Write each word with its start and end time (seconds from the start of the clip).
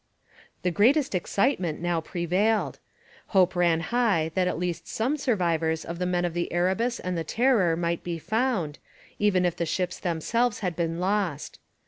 The 0.63 0.71
greatest 0.71 1.13
excitement 1.13 1.79
now 1.79 2.01
prevailed. 2.01 2.79
Hope 3.37 3.55
ran 3.55 3.81
high 3.93 4.31
that 4.33 4.47
at 4.47 4.57
least 4.57 4.87
some 4.87 5.15
survivors 5.15 5.85
of 5.85 5.99
the 5.99 6.07
men 6.07 6.25
of 6.25 6.33
the 6.33 6.51
Erebus 6.51 6.99
and 6.99 7.15
the 7.15 7.23
Terror 7.23 7.75
might 7.75 8.03
be 8.03 8.17
found, 8.17 8.79
even 9.19 9.45
if 9.45 9.55
the 9.55 9.67
ships 9.67 9.99
themselves 9.99 10.61
had 10.61 10.75
been 10.75 10.99
lost. 10.99 11.59